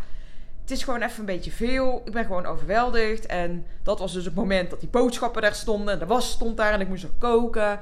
het 0.63 0.71
is 0.71 0.83
gewoon 0.83 1.01
even 1.01 1.19
een 1.19 1.25
beetje 1.25 1.51
veel. 1.51 2.01
Ik 2.05 2.11
ben 2.11 2.25
gewoon 2.25 2.45
overweldigd. 2.45 3.25
En 3.25 3.65
dat 3.83 3.99
was 3.99 4.13
dus 4.13 4.25
het 4.25 4.35
moment 4.35 4.69
dat 4.69 4.79
die 4.79 4.89
boodschappen 4.89 5.41
daar 5.41 5.55
stonden. 5.55 5.93
En 5.93 5.99
de 5.99 6.05
was 6.05 6.31
stond 6.31 6.57
daar 6.57 6.73
en 6.73 6.81
ik 6.81 6.87
moest 6.87 7.03
er 7.03 7.09
koken. 7.17 7.79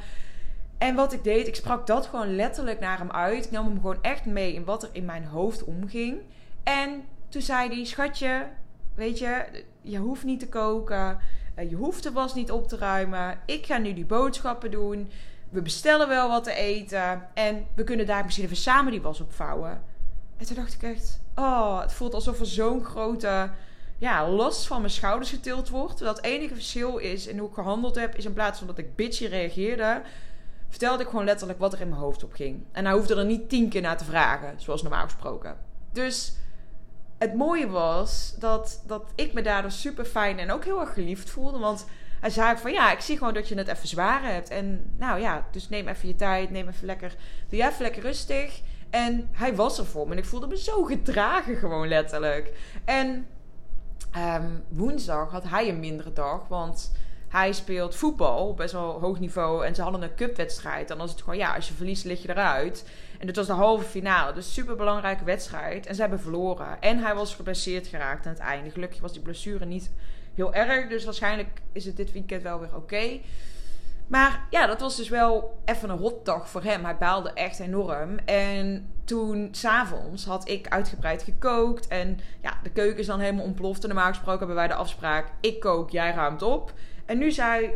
En 0.78 0.96
wat 0.96 1.14
ik 1.14 1.24
deed, 1.24 1.48
ik 1.48 1.56
sprak 1.56 1.88
dat 1.88 2.06
gewoon 2.06 2.36
letterlijk 2.36 2.80
naar 2.80 2.98
hem 2.98 3.12
uit. 3.12 3.46
Ik 3.46 3.52
nam 3.52 3.66
hem 3.66 3.76
gewoon 3.76 4.02
echt 4.02 4.26
mee 4.26 4.54
in 4.54 4.66
wat 4.66 4.84
er 4.84 4.90
in 4.92 5.06
mijn 5.06 5.26
hoofd 5.26 5.64
omging. 5.64 6.18
En 6.64 7.04
toen 7.30 7.42
zei 7.42 7.70
hij: 7.70 7.86
Schatje, 7.86 8.48
weet 8.96 9.20
je, 9.20 9.46
je 9.82 9.98
hoeft 9.98 10.24
niet 10.24 10.40
te 10.40 10.50
koken. 10.50 11.20
Eh, 11.56 11.70
je 11.70 11.76
hoeft 11.76 12.04
de 12.04 12.12
was 12.12 12.34
niet 12.34 12.52
op 12.52 12.68
te 12.68 12.78
ruimen. 12.78 13.40
Ik 13.46 13.66
ga 13.66 13.78
nu 13.78 13.94
die 13.94 14.06
boodschappen 14.06 14.72
doen. 14.72 15.12
We 15.50 15.62
bestellen 15.62 16.08
wel 16.08 16.30
wat 16.30 16.44
te 16.44 16.54
eten. 16.54 17.28
En 17.34 17.66
we 17.76 17.84
kunnen 17.84 18.06
daar 18.06 18.24
misschien 18.24 18.46
even 18.46 18.58
samen 18.58 18.92
die 18.92 19.02
was 19.02 19.22
opvouwen. 19.22 19.82
En 20.42 20.48
toen 20.48 20.56
dacht 20.56 20.74
ik 20.74 20.84
echt, 20.84 21.20
oh, 21.36 21.82
het 21.82 21.94
voelt 21.94 22.14
alsof 22.14 22.40
er 22.40 22.46
zo'n 22.46 22.84
grote 22.84 23.50
ja, 23.98 24.30
last 24.30 24.68
van 24.68 24.80
mijn 24.80 24.94
schouders 24.94 25.30
getild 25.30 25.70
wordt. 25.70 26.00
Dat 26.00 26.16
het 26.16 26.26
enige 26.26 26.54
verschil 26.54 26.98
is 26.98 27.28
in 27.28 27.38
hoe 27.38 27.48
ik 27.48 27.54
gehandeld 27.54 27.96
heb, 27.96 28.16
is 28.16 28.26
in 28.26 28.34
plaats 28.34 28.58
van 28.58 28.68
dat 28.68 28.78
ik 28.78 28.96
bitchy 28.96 29.26
reageerde, 29.26 30.02
vertelde 30.70 31.04
ik 31.04 31.10
gewoon 31.10 31.26
letterlijk 31.26 31.60
wat 31.60 31.74
er 31.74 31.82
in 31.82 31.90
mijn 31.90 32.02
hoofd 32.02 32.24
op 32.24 32.34
ging. 32.34 32.64
En 32.72 32.86
hij 32.86 32.94
hoefde 32.94 33.16
er 33.16 33.26
niet 33.26 33.50
tien 33.50 33.70
keer 33.70 33.82
naar 33.82 33.98
te 33.98 34.06
vragen, 34.06 34.54
zoals 34.58 34.82
normaal 34.82 35.04
gesproken. 35.04 35.58
Dus 35.92 36.34
het 37.18 37.34
mooie 37.34 37.70
was 37.70 38.36
dat, 38.40 38.84
dat 38.86 39.12
ik 39.16 39.34
me 39.34 39.42
daardoor 39.42 39.72
super 39.72 40.06
fijn 40.06 40.40
en 40.40 40.52
ook 40.52 40.66
heel 40.66 40.80
erg 40.80 40.94
geliefd 40.94 41.30
voelde. 41.30 41.60
Want 41.60 41.86
hij 42.20 42.30
zei 42.30 42.58
van 42.58 42.72
ja, 42.72 42.92
ik 42.92 43.00
zie 43.00 43.18
gewoon 43.18 43.34
dat 43.34 43.48
je 43.48 43.56
het 43.56 43.68
even 43.68 43.88
zwaar 43.88 44.24
hebt. 44.24 44.50
En 44.50 44.94
nou 44.98 45.20
ja, 45.20 45.48
dus 45.52 45.70
neem 45.70 45.88
even 45.88 46.08
je 46.08 46.16
tijd, 46.16 46.50
neem 46.50 46.68
even 46.68 46.86
lekker, 46.86 47.16
doe 47.50 47.58
jij 47.60 47.70
even 47.70 47.82
lekker 47.82 48.02
rustig. 48.02 48.62
En 48.92 49.30
hij 49.32 49.56
was 49.56 49.78
er 49.78 49.86
voor 49.86 50.08
me. 50.08 50.16
Ik 50.16 50.26
voelde 50.26 50.48
me 50.48 50.58
zo 50.58 50.84
gedragen, 50.84 51.56
gewoon 51.56 51.88
letterlijk. 51.88 52.52
En 52.86 53.28
um, 54.18 54.64
woensdag 54.70 55.32
had 55.32 55.44
hij 55.44 55.70
een 55.70 55.80
mindere 55.80 56.14
dag. 56.14 56.48
Want 56.48 56.92
hij 57.28 57.54
speelt 57.54 57.96
voetbal 57.96 58.48
op 58.48 58.58
best 58.58 58.74
wel 58.74 59.00
hoog 59.00 59.20
niveau. 59.20 59.66
En 59.66 59.76
ze 59.76 59.82
hadden 59.82 60.02
een 60.02 60.16
cupwedstrijd. 60.16 60.92
En 60.92 60.98
dan 60.98 61.06
is 61.06 61.12
het 61.12 61.22
gewoon, 61.22 61.38
ja, 61.38 61.56
als 61.56 61.68
je 61.68 61.74
verliest, 61.74 62.06
lig 62.06 62.22
je 62.22 62.30
eruit. 62.30 62.86
En 63.20 63.28
dit 63.28 63.36
was 63.36 63.48
de 63.48 63.54
halve 63.54 63.86
finale. 63.86 64.34
Dus 64.34 64.54
super 64.54 64.76
belangrijke 64.76 65.24
wedstrijd. 65.24 65.86
En 65.86 65.96
ze 65.96 66.02
hebben 66.02 66.20
verloren. 66.20 66.82
En 66.82 66.98
hij 66.98 67.16
was 67.16 67.36
geblesseerd 67.36 67.88
geraakt 67.88 68.26
aan 68.26 68.34
het 68.34 68.42
einde. 68.42 68.70
Gelukkig 68.70 69.02
was 69.02 69.14
die 69.14 69.22
blessure 69.22 69.66
niet 69.66 69.92
heel 70.36 70.54
erg. 70.54 70.90
Dus 70.90 71.06
waarschijnlijk 71.06 71.62
is 71.72 71.86
het 71.86 71.98
dit 71.98 72.12
weekend 72.12 72.44
wel 72.44 72.60
weer 72.60 72.76
oké. 72.76 73.20
Maar 74.08 74.48
ja, 74.50 74.68
dat 74.68 74.80
was 74.80 74.96
dus 74.96 75.10
wel 75.10 75.62
even 75.66 75.90
een 75.90 75.98
hotdag 75.98 76.50
voor 76.50 76.64
hem. 76.64 76.84
Hij 76.84 76.98
baalde 76.98 77.34
echt 77.34 77.60
enorm. 77.60 78.18
En 78.26 78.90
toen, 79.04 79.48
s'avonds, 79.52 80.26
had 80.26 80.50
ik 80.50 80.68
uitgebreid 80.68 81.24
gekookt. 81.24 81.88
En 81.88 82.20
ja, 82.42 82.54
de 82.64 82.70
keuken 82.70 83.00
is 83.00 83.06
dan 83.06 83.20
helemaal 83.20 83.46
ontploft. 83.46 83.82
En 83.82 83.90
normaal 83.90 84.08
gesproken 84.08 84.38
hebben 84.38 84.56
wij 84.56 84.68
de 84.68 84.74
afspraak: 84.74 85.28
ik 85.42 85.60
kook, 85.60 85.90
jij 85.90 86.12
ruimt 86.12 86.42
op. 86.42 86.74
En 87.06 87.18
nu 87.18 87.32
zei 87.32 87.72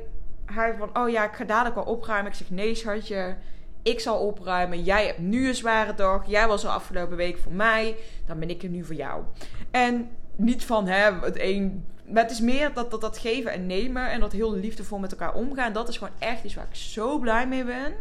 hij 0.45 0.75
van, 0.77 0.97
oh 0.97 1.09
ja, 1.09 1.23
ik 1.23 1.35
ga 1.35 1.43
dadelijk 1.43 1.75
wel 1.75 1.83
opruimen. 1.83 2.31
Ik 2.31 2.37
zeg, 2.37 2.49
nee 2.49 2.75
schatje, 2.75 3.35
ik 3.83 3.99
zal 3.99 4.19
opruimen. 4.19 4.83
Jij 4.83 5.05
hebt 5.05 5.19
nu 5.19 5.47
een 5.47 5.55
zware 5.55 5.93
dag. 5.93 6.27
Jij 6.27 6.47
was 6.47 6.63
er 6.63 6.69
afgelopen 6.69 7.17
week 7.17 7.37
voor 7.37 7.51
mij. 7.51 7.95
Dan 8.25 8.39
ben 8.39 8.49
ik 8.49 8.63
er 8.63 8.69
nu 8.69 8.83
voor 8.83 8.95
jou. 8.95 9.23
En 9.71 10.09
niet 10.35 10.65
van, 10.65 10.87
hè, 10.87 11.11
het 11.21 11.39
een... 11.39 11.85
Maar 12.07 12.23
het 12.23 12.31
is 12.31 12.39
meer 12.39 12.73
dat, 12.73 12.91
dat, 12.91 13.01
dat 13.01 13.17
geven 13.17 13.51
en 13.51 13.65
nemen 13.65 14.11
en 14.11 14.19
dat 14.19 14.31
heel 14.31 14.53
liefdevol 14.53 14.97
met 14.97 15.11
elkaar 15.11 15.33
omgaan. 15.33 15.73
Dat 15.73 15.89
is 15.89 15.97
gewoon 15.97 16.13
echt 16.19 16.43
iets 16.43 16.53
waar 16.53 16.67
ik 16.69 16.75
zo 16.75 17.19
blij 17.19 17.47
mee 17.47 17.63
ben. 17.63 17.93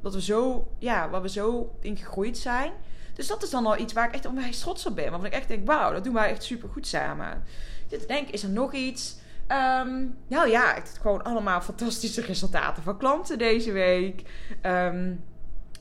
Dat 0.00 0.14
we 0.14 0.22
zo, 0.22 0.68
ja, 0.78 1.10
waar 1.10 1.22
we 1.22 1.28
zo 1.28 1.74
in 1.80 1.96
gegroeid 1.96 2.38
zijn. 2.38 2.72
Dus 3.14 3.26
dat 3.26 3.42
is 3.42 3.50
dan 3.50 3.66
al 3.66 3.78
iets 3.78 3.92
waar 3.92 4.08
ik 4.08 4.14
echt 4.14 4.26
onwijs 4.26 4.60
trots 4.60 4.86
op 4.86 4.94
ben. 4.94 5.10
Waarvan 5.10 5.26
ik 5.26 5.32
echt 5.32 5.48
denk, 5.48 5.66
wauw, 5.66 5.92
dat 5.92 6.04
doen 6.04 6.14
wij 6.14 6.30
echt 6.30 6.42
super 6.42 6.68
goed 6.68 6.86
samen. 6.86 7.42
Ik 7.88 8.08
denk, 8.08 8.28
is 8.28 8.42
er 8.42 8.48
nog 8.48 8.72
iets? 8.72 9.16
Ehm, 9.46 10.04
nou 10.26 10.48
ja, 10.48 10.74
het 10.74 10.98
gewoon 11.00 11.22
allemaal 11.22 11.60
fantastische 11.60 12.20
resultaten 12.20 12.82
van 12.82 12.98
klanten 12.98 13.38
deze 13.38 13.72
week. 13.72 14.22
Ehm, 14.60 15.12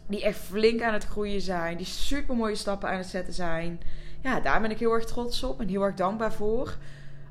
die 0.07 0.23
echt 0.23 0.39
flink 0.39 0.81
aan 0.81 0.93
het 0.93 1.05
groeien 1.05 1.41
zijn. 1.41 1.77
Die 1.77 1.85
super 1.85 2.35
mooie 2.35 2.55
stappen 2.55 2.89
aan 2.89 2.97
het 2.97 3.07
zetten 3.07 3.33
zijn. 3.33 3.81
Ja, 4.23 4.39
daar 4.39 4.61
ben 4.61 4.71
ik 4.71 4.79
heel 4.79 4.93
erg 4.93 5.05
trots 5.05 5.43
op 5.43 5.59
en 5.59 5.67
heel 5.67 5.83
erg 5.83 5.95
dankbaar 5.95 6.33
voor. 6.33 6.77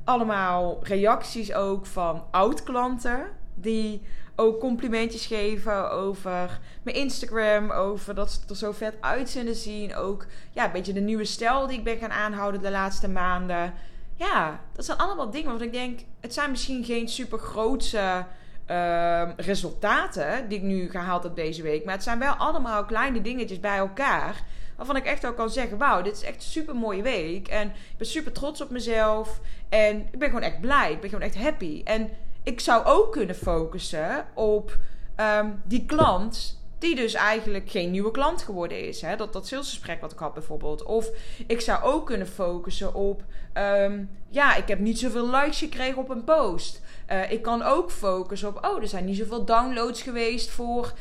Allemaal 0.05 0.79
reacties 0.83 1.55
ook 1.55 1.87
van 1.87 2.25
oud-klanten. 2.31 3.27
Die 3.55 4.03
ook 4.37 4.61
complimentjes 4.61 5.27
geven 5.27 5.91
over 5.91 6.61
mijn 6.83 6.97
Instagram. 6.97 7.71
Over 7.71 8.15
dat 8.15 8.33
ze 8.33 8.41
er 8.49 8.57
zo 8.57 8.73
vet 8.73 8.95
uitzenden 9.01 9.55
zien. 9.55 9.95
Ook 9.95 10.27
ja, 10.51 10.65
een 10.65 10.73
beetje 10.73 10.93
de 10.93 11.01
nieuwe 11.01 11.25
stijl 11.25 11.67
die 11.67 11.79
ik 11.79 11.85
ben 11.85 11.99
gaan 11.99 12.13
aanhouden 12.13 12.61
de 12.61 12.71
laatste 12.71 13.09
maanden 13.09 13.75
ja, 14.23 14.61
dat 14.73 14.85
zijn 14.85 14.99
allemaal 14.99 15.31
dingen 15.31 15.49
waarvan 15.49 15.67
ik 15.67 15.73
denk, 15.73 16.01
het 16.21 16.35
zijn 16.35 16.51
misschien 16.51 16.85
geen 16.85 17.09
super 17.09 17.39
grootse 17.39 18.27
uh, 18.71 19.29
resultaten 19.37 20.49
die 20.49 20.59
ik 20.59 20.65
nu 20.65 20.91
gehaald 20.91 21.23
heb 21.23 21.35
deze 21.35 21.63
week. 21.63 21.85
Maar 21.85 21.95
het 21.95 22.03
zijn 22.03 22.19
wel 22.19 22.33
allemaal 22.33 22.85
kleine 22.85 23.21
dingetjes 23.21 23.61
bij 23.61 23.77
elkaar. 23.77 24.43
Waarvan 24.77 24.97
ik 24.97 25.05
echt 25.05 25.27
ook 25.27 25.37
kan 25.37 25.51
zeggen: 25.51 25.79
Wauw, 25.79 26.03
dit 26.03 26.17
is 26.17 26.23
echt 26.23 26.37
een 26.37 26.43
super 26.43 26.77
mooie 26.77 27.03
week. 27.03 27.49
En 27.49 27.69
ik 27.69 27.97
ben 27.97 28.07
super 28.07 28.33
trots 28.33 28.61
op 28.61 28.71
mezelf. 28.71 29.41
En 29.69 30.09
ik 30.11 30.19
ben 30.19 30.29
gewoon 30.29 30.43
echt 30.43 30.61
blij. 30.61 30.93
Ik 30.93 31.01
ben 31.01 31.11
gewoon 31.11 31.25
echt 31.25 31.39
happy. 31.39 31.81
En 31.85 32.11
ik 32.43 32.61
zou 32.61 32.85
ook 32.85 33.13
kunnen 33.13 33.37
focussen 33.37 34.27
op 34.35 34.79
um, 35.17 35.63
die 35.65 35.87
klant 35.87 36.62
die 36.83 36.95
dus 36.95 37.15
eigenlijk 37.15 37.71
geen 37.71 37.91
nieuwe 37.91 38.11
klant 38.11 38.43
geworden 38.43 38.89
is. 38.89 39.01
Hè? 39.01 39.17
Dat, 39.17 39.33
dat 39.33 39.47
salesgesprek 39.47 40.01
wat 40.01 40.13
ik 40.13 40.19
had 40.19 40.35
bijvoorbeeld. 40.35 40.83
Of 40.83 41.11
ik 41.47 41.61
zou 41.61 41.83
ook 41.83 42.07
kunnen 42.07 42.27
focussen 42.27 42.95
op... 42.95 43.23
Um, 43.55 44.11
ja, 44.29 44.57
ik 44.57 44.69
heb 44.69 44.79
niet 44.79 44.99
zoveel 44.99 45.31
likes 45.31 45.59
gekregen 45.59 45.99
op 45.99 46.09
een 46.09 46.25
post. 46.25 46.83
Uh, 47.13 47.31
ik 47.31 47.43
kan 47.43 47.63
ook 47.63 47.91
focussen 47.91 48.49
op... 48.49 48.65
Oh, 48.65 48.81
er 48.81 48.89
zijn 48.89 49.05
niet 49.05 49.17
zoveel 49.17 49.45
downloads 49.45 50.03
geweest 50.03 50.51
voor, 50.51 50.93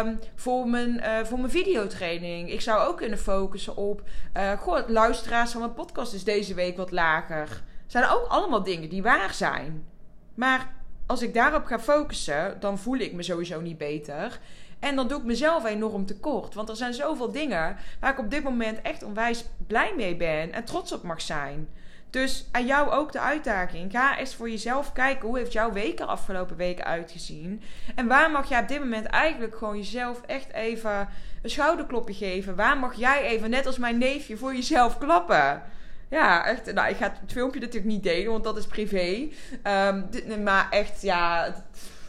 um, 0.00 0.18
voor, 0.34 0.68
mijn, 0.68 0.90
uh, 0.90 1.24
voor 1.24 1.38
mijn 1.38 1.50
videotraining. 1.50 2.50
Ik 2.50 2.60
zou 2.60 2.88
ook 2.88 2.96
kunnen 2.96 3.18
focussen 3.18 3.76
op... 3.76 4.02
Uh, 4.36 4.52
goh, 4.52 4.88
luisteraars 4.88 5.50
van 5.50 5.60
mijn 5.60 5.74
podcast 5.74 6.12
is 6.12 6.24
deze 6.24 6.54
week 6.54 6.76
wat 6.76 6.90
lager. 6.90 7.62
Zijn 7.86 8.08
ook 8.08 8.26
allemaal 8.28 8.62
dingen 8.62 8.88
die 8.88 9.02
waar 9.02 9.34
zijn. 9.34 9.86
Maar 10.34 10.74
als 11.06 11.22
ik 11.22 11.34
daarop 11.34 11.64
ga 11.64 11.80
focussen... 11.80 12.56
dan 12.60 12.78
voel 12.78 12.98
ik 12.98 13.12
me 13.12 13.22
sowieso 13.22 13.60
niet 13.60 13.78
beter... 13.78 14.40
En 14.78 14.96
dan 14.96 15.08
doe 15.08 15.18
ik 15.18 15.24
mezelf 15.24 15.64
enorm 15.64 16.06
tekort. 16.06 16.54
Want 16.54 16.68
er 16.68 16.76
zijn 16.76 16.94
zoveel 16.94 17.32
dingen 17.32 17.76
waar 18.00 18.12
ik 18.12 18.18
op 18.18 18.30
dit 18.30 18.42
moment 18.42 18.82
echt 18.82 19.02
onwijs 19.02 19.44
blij 19.66 19.92
mee 19.96 20.16
ben 20.16 20.52
en 20.52 20.64
trots 20.64 20.92
op 20.92 21.02
mag 21.02 21.20
zijn. 21.20 21.68
Dus 22.10 22.48
aan 22.52 22.66
jou 22.66 22.90
ook 22.90 23.12
de 23.12 23.20
uitdaging. 23.20 23.90
Ga 23.90 24.18
eens 24.18 24.34
voor 24.34 24.50
jezelf 24.50 24.92
kijken 24.92 25.28
hoe 25.28 25.38
heeft 25.38 25.52
jouw 25.52 25.72
week 25.72 26.00
er 26.00 26.06
afgelopen 26.06 26.56
weken 26.56 26.84
uitgezien. 26.84 27.62
En 27.94 28.06
waar 28.06 28.30
mag 28.30 28.48
jij 28.48 28.60
op 28.60 28.68
dit 28.68 28.78
moment 28.78 29.06
eigenlijk 29.06 29.56
gewoon 29.56 29.76
jezelf 29.76 30.20
echt 30.26 30.52
even 30.52 31.08
een 31.42 31.50
schouderklopje 31.50 32.14
geven. 32.14 32.56
Waar 32.56 32.78
mag 32.78 32.94
jij 32.94 33.22
even, 33.22 33.50
net 33.50 33.66
als 33.66 33.78
mijn 33.78 33.98
neefje, 33.98 34.36
voor 34.36 34.54
jezelf 34.54 34.98
klappen. 34.98 35.62
Ja, 36.08 36.46
echt. 36.46 36.72
Nou, 36.72 36.88
ik 36.88 36.96
ga 36.96 37.04
het 37.20 37.32
filmpje 37.32 37.60
natuurlijk 37.60 37.92
niet 37.92 38.02
delen, 38.02 38.32
want 38.32 38.44
dat 38.44 38.56
is 38.56 38.66
privé. 38.66 39.28
Um, 39.62 40.42
maar 40.42 40.66
echt, 40.70 41.02
ja 41.02 41.54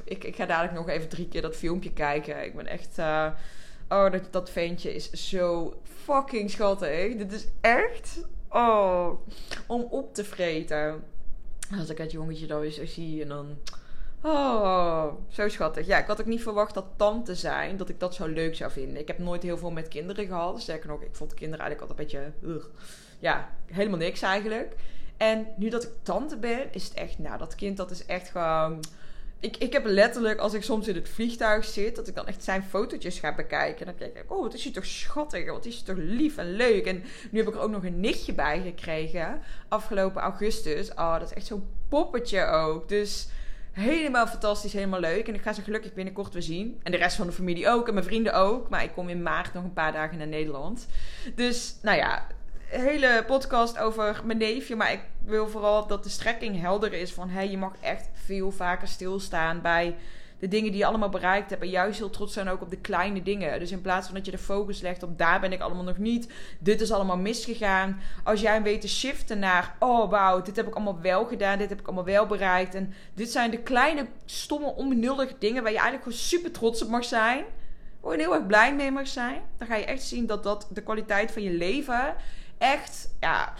ik, 0.07 0.23
ik 0.23 0.35
ga 0.35 0.45
dadelijk 0.45 0.73
nog 0.73 0.89
even 0.89 1.09
drie 1.09 1.27
keer 1.27 1.41
dat 1.41 1.55
filmpje 1.55 1.93
kijken. 1.93 2.43
Ik 2.43 2.55
ben 2.55 2.67
echt. 2.67 2.97
Uh, 2.99 3.27
oh, 3.89 4.11
dat, 4.11 4.21
dat 4.31 4.49
ventje 4.49 4.93
is 4.93 5.11
zo 5.11 5.73
fucking 5.83 6.51
schattig. 6.51 7.15
Dit 7.15 7.31
is 7.31 7.47
echt. 7.61 8.25
Oh, 8.49 9.09
om 9.67 9.81
op 9.81 10.13
te 10.13 10.23
vreten. 10.23 11.03
Als 11.79 11.89
ik 11.89 11.97
het 11.97 12.11
jongetje 12.11 12.47
dan 12.47 12.71
zo 12.71 12.85
zie 12.85 13.21
en 13.21 13.27
dan. 13.27 13.57
Oh, 14.21 15.07
zo 15.29 15.49
schattig. 15.49 15.87
Ja, 15.87 15.97
ik 15.97 16.07
had 16.07 16.19
ook 16.19 16.25
niet 16.25 16.41
verwacht 16.41 16.73
dat 16.73 16.85
tante 16.95 17.35
zijn, 17.35 17.77
dat 17.77 17.89
ik 17.89 17.99
dat 17.99 18.15
zo 18.15 18.27
leuk 18.27 18.55
zou 18.55 18.71
vinden. 18.71 19.01
Ik 19.01 19.07
heb 19.07 19.17
nooit 19.17 19.43
heel 19.43 19.57
veel 19.57 19.71
met 19.71 19.87
kinderen 19.87 20.25
gehad. 20.27 20.61
Sterker 20.61 20.87
nog, 20.87 21.01
ik 21.01 21.15
vond 21.15 21.33
kinderen 21.33 21.65
eigenlijk 21.65 21.91
altijd 21.91 22.13
een 22.13 22.31
beetje... 22.41 22.61
Ja, 23.19 23.49
helemaal 23.65 23.97
niks 23.97 24.21
eigenlijk. 24.21 24.75
En 25.17 25.47
nu 25.55 25.69
dat 25.69 25.83
ik 25.83 25.89
tante 26.01 26.37
ben, 26.37 26.73
is 26.73 26.83
het 26.83 26.93
echt... 26.93 27.19
Nou, 27.19 27.37
dat 27.37 27.55
kind 27.55 27.77
dat 27.77 27.91
is 27.91 28.05
echt 28.05 28.29
gewoon 28.29 28.79
ik, 29.39 29.57
ik 29.57 29.73
heb 29.73 29.85
letterlijk, 29.85 30.39
als 30.39 30.53
ik 30.53 30.63
soms 30.63 30.87
in 30.87 30.95
het 30.95 31.09
vliegtuig 31.09 31.65
zit, 31.65 31.95
dat 31.95 32.07
ik 32.07 32.15
dan 32.15 32.27
echt 32.27 32.43
zijn 32.43 32.63
fotootjes 32.63 33.19
ga 33.19 33.35
bekijken. 33.35 33.79
En 33.79 33.85
dan 33.85 33.95
kijk 33.95 34.23
ik, 34.23 34.31
oh, 34.31 34.41
wat 34.41 34.53
is 34.53 34.63
hij 34.63 34.73
toch 34.73 34.85
schattig, 34.85 35.49
wat 35.51 35.65
is 35.65 35.75
hij 35.75 35.83
toch 35.85 36.03
lief 36.03 36.37
en 36.37 36.51
leuk. 36.51 36.85
En 36.85 37.03
nu 37.31 37.39
heb 37.39 37.47
ik 37.47 37.53
er 37.53 37.61
ook 37.61 37.71
nog 37.71 37.83
een 37.83 37.99
nichtje 37.99 38.33
bij 38.33 38.61
gekregen, 38.61 39.41
afgelopen 39.67 40.21
augustus. 40.21 40.91
Oh, 40.91 41.19
dat 41.19 41.29
is 41.29 41.35
echt 41.35 41.45
zo'n 41.45 41.67
poppetje 41.89 42.45
ook. 42.45 42.89
Dus 42.89 43.27
helemaal 43.71 44.27
fantastisch, 44.27 44.73
helemaal 44.73 44.99
leuk. 44.99 45.27
En 45.27 45.33
ik 45.33 45.41
ga 45.41 45.53
ze 45.53 45.61
gelukkig 45.61 45.93
binnenkort 45.93 46.33
weer 46.33 46.41
zien. 46.41 46.79
En 46.83 46.91
de 46.91 46.97
rest 46.97 47.15
van 47.15 47.27
de 47.27 47.33
familie 47.33 47.69
ook, 47.69 47.87
en 47.87 47.93
mijn 47.93 48.05
vrienden 48.05 48.33
ook. 48.33 48.69
Maar 48.69 48.83
ik 48.83 48.93
kom 48.93 49.09
in 49.09 49.23
maart 49.23 49.53
nog 49.53 49.63
een 49.63 49.73
paar 49.73 49.91
dagen 49.91 50.17
naar 50.17 50.27
Nederland. 50.27 50.87
Dus, 51.35 51.75
nou 51.81 51.97
ja, 51.97 52.27
hele 52.67 53.23
podcast 53.27 53.77
over 53.77 54.21
mijn 54.25 54.37
neefje. 54.37 54.75
Maar 54.75 54.91
ik 54.91 55.01
wil 55.25 55.47
vooral 55.47 55.87
dat 55.87 56.03
de 56.03 56.09
strekking 56.09 56.61
helder 56.61 56.93
is 56.93 57.13
van... 57.13 57.29
Hey, 57.29 57.49
je 57.49 57.57
mag 57.57 57.73
echt 57.81 58.09
veel 58.13 58.51
vaker 58.51 58.87
stilstaan 58.87 59.61
bij 59.61 59.95
de 60.39 60.47
dingen 60.47 60.71
die 60.71 60.79
je 60.79 60.85
allemaal 60.85 61.09
bereikt 61.09 61.49
hebt. 61.49 61.61
En 61.61 61.69
juist 61.69 61.99
heel 61.99 62.09
trots 62.09 62.33
zijn 62.33 62.49
ook 62.49 62.61
op 62.61 62.69
de 62.69 62.77
kleine 62.77 63.23
dingen. 63.23 63.59
Dus 63.59 63.71
in 63.71 63.81
plaats 63.81 64.05
van 64.05 64.15
dat 64.15 64.25
je 64.25 64.31
de 64.31 64.37
focus 64.37 64.81
legt 64.81 65.03
op 65.03 65.17
daar 65.17 65.39
ben 65.39 65.51
ik 65.51 65.61
allemaal 65.61 65.83
nog 65.83 65.97
niet. 65.97 66.33
Dit 66.59 66.81
is 66.81 66.91
allemaal 66.91 67.17
misgegaan. 67.17 68.01
Als 68.23 68.41
jij 68.41 68.61
weet 68.61 68.81
te 68.81 68.89
shiften 68.89 69.39
naar... 69.39 69.75
Oh 69.79 70.09
wauw, 70.09 70.41
dit 70.41 70.55
heb 70.55 70.67
ik 70.67 70.75
allemaal 70.75 71.01
wel 71.01 71.25
gedaan. 71.25 71.57
Dit 71.57 71.69
heb 71.69 71.79
ik 71.79 71.85
allemaal 71.85 72.05
wel 72.05 72.25
bereikt. 72.25 72.75
En 72.75 72.93
dit 73.13 73.31
zijn 73.31 73.51
de 73.51 73.59
kleine, 73.59 74.07
stomme, 74.25 74.75
onbenullige 74.75 75.35
dingen... 75.39 75.63
waar 75.63 75.71
je 75.71 75.77
eigenlijk 75.77 76.03
gewoon 76.03 76.19
super 76.19 76.51
trots 76.51 76.83
op 76.83 76.89
mag 76.89 77.05
zijn. 77.05 77.43
Je 78.03 78.17
heel 78.17 78.35
erg 78.35 78.45
blij 78.45 78.75
mee 78.75 78.91
mag 78.91 79.07
zijn. 79.07 79.41
Dan 79.57 79.67
ga 79.67 79.75
je 79.75 79.85
echt 79.85 80.03
zien 80.03 80.25
dat 80.25 80.43
dat 80.43 80.67
de 80.69 80.81
kwaliteit 80.81 81.31
van 81.31 81.43
je 81.43 81.51
leven 81.51 82.15
echt 82.57 83.09
ja, 83.19 83.53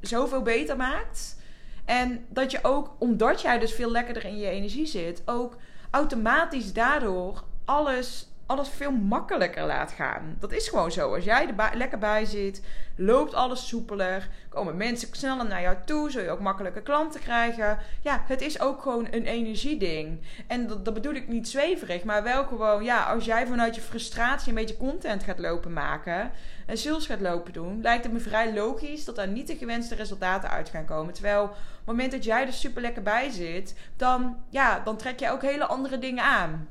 zoveel 0.00 0.42
beter 0.42 0.76
maakt. 0.76 1.36
En 1.84 2.26
dat 2.28 2.50
je 2.50 2.58
ook, 2.62 2.90
omdat 2.98 3.40
jij 3.40 3.58
dus 3.58 3.72
veel 3.72 3.90
lekkerder 3.90 4.24
in 4.24 4.36
je 4.36 4.48
energie 4.48 4.86
zit, 4.86 5.22
ook 5.24 5.56
automatisch 5.90 6.72
daardoor 6.72 7.44
alles 7.64 8.28
alles 8.46 8.68
veel 8.68 8.90
makkelijker 8.90 9.66
laat 9.66 9.92
gaan. 9.92 10.36
Dat 10.38 10.52
is 10.52 10.68
gewoon 10.68 10.92
zo. 10.92 11.14
Als 11.14 11.24
jij 11.24 11.48
er 11.48 11.76
lekker 11.76 11.98
bij 11.98 12.24
zit, 12.24 12.62
loopt 12.96 13.34
alles 13.34 13.68
soepeler, 13.68 14.28
komen 14.48 14.76
mensen 14.76 15.08
sneller 15.12 15.46
naar 15.46 15.60
jou 15.60 15.76
toe, 15.84 16.10
zul 16.10 16.22
je 16.22 16.30
ook 16.30 16.40
makkelijker 16.40 16.82
klanten 16.82 17.20
krijgen. 17.20 17.78
Ja, 18.00 18.24
het 18.26 18.40
is 18.40 18.60
ook 18.60 18.82
gewoon 18.82 19.08
een 19.10 19.26
energieding. 19.26 20.20
En 20.46 20.66
dat, 20.66 20.94
bedoel 20.94 21.14
ik 21.14 21.28
niet 21.28 21.48
zweverig, 21.48 22.04
maar 22.04 22.22
wel 22.22 22.44
gewoon, 22.44 22.84
ja, 22.84 23.02
als 23.04 23.24
jij 23.24 23.46
vanuit 23.46 23.74
je 23.74 23.80
frustratie 23.80 24.48
een 24.48 24.54
beetje 24.54 24.76
content 24.76 25.22
gaat 25.22 25.38
lopen 25.38 25.72
maken 25.72 26.30
en 26.66 26.78
sales 26.78 27.06
gaat 27.06 27.20
lopen 27.20 27.52
doen, 27.52 27.82
lijkt 27.82 28.04
het 28.04 28.12
me 28.12 28.18
vrij 28.18 28.54
logisch 28.54 29.04
dat 29.04 29.16
daar 29.16 29.28
niet 29.28 29.46
de 29.46 29.56
gewenste 29.56 29.94
resultaten 29.94 30.50
uit 30.50 30.68
gaan 30.68 30.84
komen. 30.84 31.14
Terwijl 31.14 31.42
op 31.42 31.50
het 31.50 31.86
moment 31.86 32.12
dat 32.12 32.24
jij 32.24 32.46
er 32.46 32.52
super 32.52 32.82
lekker 32.82 33.02
bij 33.02 33.30
zit, 33.30 33.74
dan, 33.96 34.36
ja, 34.48 34.80
dan 34.84 34.96
trek 34.96 35.18
je 35.18 35.30
ook 35.30 35.42
hele 35.42 35.66
andere 35.66 35.98
dingen 35.98 36.24
aan 36.24 36.68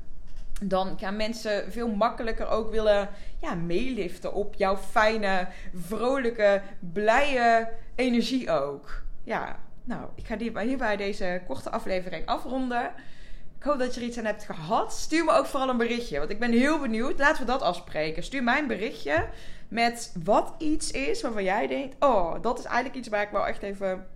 dan 0.62 0.98
gaan 0.98 1.16
mensen 1.16 1.72
veel 1.72 1.88
makkelijker 1.88 2.48
ook 2.48 2.70
willen 2.70 3.08
ja, 3.40 3.54
meeliften 3.54 4.34
op 4.34 4.54
jouw 4.54 4.76
fijne, 4.76 5.48
vrolijke, 5.74 6.62
blije 6.92 7.68
energie 7.94 8.50
ook. 8.50 9.02
Ja, 9.24 9.58
nou, 9.84 10.08
ik 10.14 10.26
ga 10.26 10.62
hierbij 10.62 10.96
deze 10.96 11.42
korte 11.46 11.70
aflevering 11.70 12.26
afronden. 12.26 12.92
Ik 13.58 13.62
hoop 13.70 13.78
dat 13.78 13.94
je 13.94 14.00
er 14.00 14.06
iets 14.06 14.18
aan 14.18 14.24
hebt 14.24 14.44
gehad. 14.44 14.92
Stuur 14.92 15.24
me 15.24 15.32
ook 15.32 15.46
vooral 15.46 15.68
een 15.68 15.76
berichtje, 15.76 16.18
want 16.18 16.30
ik 16.30 16.38
ben 16.38 16.52
heel 16.52 16.78
benieuwd. 16.78 17.18
Laten 17.18 17.44
we 17.44 17.50
dat 17.50 17.62
afspreken. 17.62 18.22
Stuur 18.22 18.42
mij 18.42 18.58
een 18.58 18.66
berichtje 18.66 19.28
met 19.68 20.14
wat 20.24 20.54
iets 20.58 20.90
is 20.90 21.22
waarvan 21.22 21.44
jij 21.44 21.66
denkt: 21.66 21.96
oh, 21.98 22.42
dat 22.42 22.58
is 22.58 22.64
eigenlijk 22.64 22.96
iets 22.96 23.08
waar 23.08 23.22
ik 23.22 23.30
wel 23.30 23.46
echt 23.46 23.62
even 23.62 24.06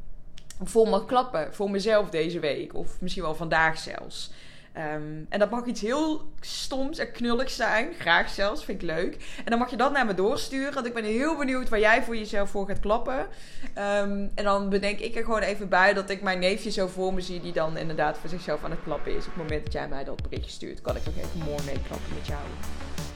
vol 0.62 0.84
mag 0.84 1.04
klappen 1.04 1.54
voor 1.54 1.70
mezelf 1.70 2.10
deze 2.10 2.40
week. 2.40 2.74
Of 2.74 3.00
misschien 3.00 3.22
wel 3.22 3.34
vandaag 3.34 3.78
zelfs. 3.78 4.32
Ehm, 4.78 5.24
en 5.28 5.38
dat 5.38 5.50
mag 5.50 5.64
iets 5.64 5.80
heel 5.80 6.32
stoms 6.40 6.98
en 6.98 7.12
knulligs 7.12 7.56
zijn. 7.56 7.92
Graag 7.98 8.28
zelfs, 8.28 8.64
vind 8.64 8.82
ik 8.82 8.88
leuk. 8.88 9.16
En 9.44 9.50
dan 9.50 9.58
mag 9.58 9.70
je 9.70 9.76
dat 9.76 9.92
naar 9.92 10.06
me 10.06 10.14
doorsturen. 10.14 10.74
Want 10.74 10.86
ik 10.86 10.94
ben 10.94 11.04
heel 11.04 11.36
benieuwd 11.36 11.68
waar 11.68 11.78
jij 11.78 12.02
voor 12.02 12.16
jezelf 12.16 12.50
voor 12.50 12.66
gaat 12.66 12.80
klappen. 12.80 13.26
Ehm, 13.74 14.26
en 14.34 14.44
dan 14.44 14.68
bedenk 14.68 14.98
ik 14.98 15.16
er 15.16 15.24
gewoon 15.24 15.40
even 15.40 15.68
bij 15.68 15.94
dat 15.94 16.10
ik 16.10 16.22
mijn 16.22 16.38
neefje 16.38 16.70
zo 16.70 16.86
voor 16.86 17.14
me 17.14 17.20
zie... 17.20 17.40
die 17.40 17.52
dan 17.52 17.76
inderdaad 17.76 18.18
voor 18.18 18.28
zichzelf 18.28 18.64
aan 18.64 18.70
het 18.70 18.82
klappen 18.82 19.16
is. 19.16 19.26
Op 19.26 19.34
het 19.34 19.36
moment 19.36 19.64
dat 19.64 19.72
jij 19.72 19.88
mij 19.88 20.04
dat 20.04 20.22
berichtje 20.22 20.50
stuurt... 20.50 20.80
kan 20.80 20.96
ik 20.96 21.02
ook 21.08 21.16
even 21.16 21.38
mooi 21.38 21.62
meeklappen 21.66 22.14
met 22.14 22.26
jou. 22.26 22.40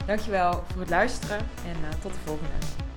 Dankjewel 0.05 0.63
voor 0.71 0.81
het 0.81 0.89
luisteren 0.89 1.37
en 1.37 1.77
uh, 1.81 2.01
tot 2.01 2.13
de 2.13 2.19
volgende. 2.25 2.92